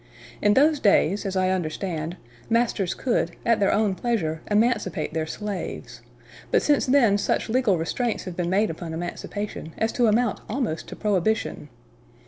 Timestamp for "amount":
10.07-10.41